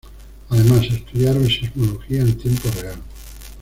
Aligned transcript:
Además, 0.49 0.87
estudiaron 0.89 1.45
sismología 1.47 2.21
en 2.21 2.35
tiempo 2.35 2.69
real. 2.81 2.97